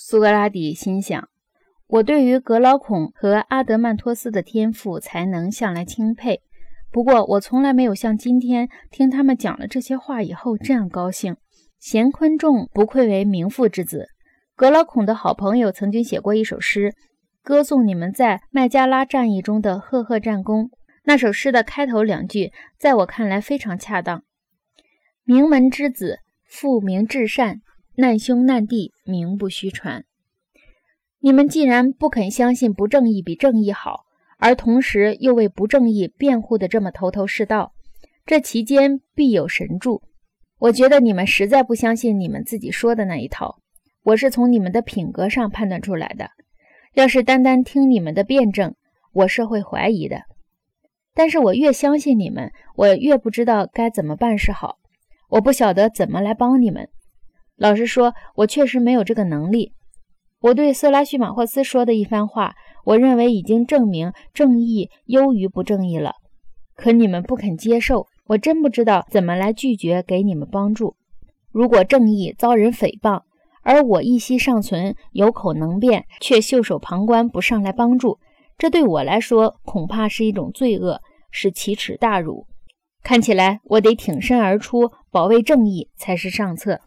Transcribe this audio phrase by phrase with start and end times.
[0.00, 1.28] 苏格拉底心想
[1.88, 6.40] ：“我对于格劳孔和阿德曼托斯的天赋才能向来钦佩，
[6.92, 11.36] 不过我从来没有像今天听他们讲了这些话以后这样高兴。
[11.80, 14.06] 贤坤仲不愧为名父之子。
[14.54, 16.94] 格劳孔的好朋友曾经写过一首诗，
[17.42, 20.70] 歌颂你们在麦加拉战役中的赫赫战功。
[21.06, 24.22] 那首诗的开头两句，在我看来非常恰当：
[25.24, 27.62] 名门之子，父名至善。”
[28.00, 30.04] 难兄难弟，名不虚传。
[31.18, 34.04] 你们既然不肯相信不正义比正义好，
[34.38, 37.72] 而同时又为不正义辩护的这么头头是道，
[38.24, 40.00] 这其间必有神助。
[40.60, 43.58] 我觉得你们实在不相信你们自己说的那一套。
[44.04, 46.30] 我是从你们的品格上判断出来的。
[46.94, 48.76] 要是单单听你们的辩证，
[49.12, 50.22] 我是会怀疑的。
[51.14, 54.76] 但是我越相信你们，我越不知道该怎么办是好。
[55.30, 56.88] 我不晓得怎么来帮你们。
[57.58, 59.72] 老实说，我确实没有这个能力。
[60.40, 66.12] 我对色拉叙马霍斯说的一番话，我认为已经证明正义优于不正义了。
[66.76, 70.94] 可你们不肯接受，我真不知道怎么来拒绝给你们帮助。
[71.50, 73.22] 如果正义遭人诽谤，
[73.64, 78.20] 而我一息尚存，有口能辩，却袖手旁观，不上来帮助，
[78.56, 81.00] 这对我来说恐怕是一种罪恶，
[81.32, 82.46] 是奇耻大辱。
[83.02, 86.80] 看起来我得挺身而出，保卫正义才是上策。